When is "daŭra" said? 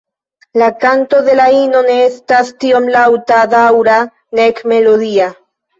3.55-4.03